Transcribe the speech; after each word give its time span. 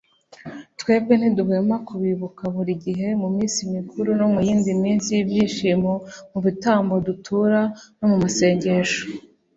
twebwe 0.79 1.13
ntiduhwema 1.17 1.75
kubibuka 1.87 2.43
buri 2.55 2.73
gihe 2.85 3.07
mu 3.21 3.27
minsi 3.35 3.59
mikuru 3.75 4.09
no 4.19 4.25
mu 4.33 4.39
yindi 4.47 4.71
minsi 4.83 5.07
y'ibyishimo, 5.15 5.91
mu 6.31 6.39
bitambo 6.45 6.93
dutura 7.07 7.59
no 7.97 8.05
mu 8.11 8.17
masengesho 8.23 9.01